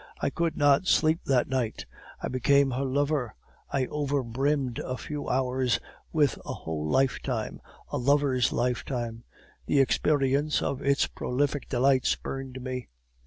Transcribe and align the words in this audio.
I 0.19 0.31
could 0.31 0.57
not 0.57 0.87
sleep 0.87 1.25
that 1.25 1.47
night; 1.47 1.85
I 2.23 2.27
became 2.27 2.71
her 2.71 2.83
lover; 2.85 3.35
I 3.69 3.85
overbrimmed 3.85 4.79
a 4.79 4.97
few 4.97 5.29
hours 5.29 5.79
with 6.11 6.39
a 6.43 6.51
whole 6.53 6.89
lifetime 6.89 7.61
a 7.91 7.99
lover's 7.99 8.51
lifetime; 8.51 9.25
the 9.67 9.79
experience 9.79 10.59
of 10.63 10.81
its 10.81 11.05
prolific 11.05 11.69
delights 11.69 12.15
burned 12.15 12.63
me. 12.63 12.87